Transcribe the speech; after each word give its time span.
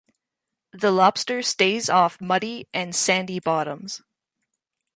The 0.73 0.89
lobster 0.89 1.43
stays 1.43 1.87
off 1.87 2.15
of 2.15 2.21
muddy 2.21 2.67
and 2.73 2.95
sandy 2.95 3.39
bottoms. 3.39 4.01